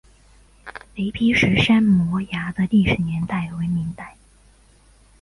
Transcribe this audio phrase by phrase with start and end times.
[0.95, 4.17] 雷劈石山摩崖的历史年代为明代。